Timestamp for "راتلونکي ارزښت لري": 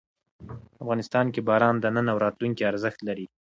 2.25-3.25